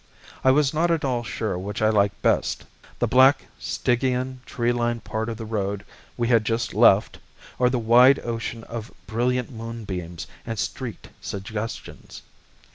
I 0.43 0.49
was 0.49 0.73
not 0.73 0.89
at 0.89 1.05
all 1.05 1.23
sure 1.23 1.59
which 1.59 1.79
I 1.79 1.89
liked 1.89 2.19
best 2.23 2.65
the 2.97 3.05
black, 3.05 3.45
Stygian, 3.59 4.41
tree 4.47 4.71
lined 4.71 5.03
part 5.03 5.29
of 5.29 5.37
the 5.37 5.45
road 5.45 5.85
we 6.17 6.27
had 6.27 6.43
just 6.43 6.73
left, 6.73 7.19
or 7.59 7.69
the 7.69 7.77
wide 7.77 8.17
ocean 8.25 8.63
of 8.63 8.91
brilliant 9.05 9.51
moonbeams 9.51 10.25
and 10.43 10.57
streaked 10.57 11.09
suggestions. 11.21 12.23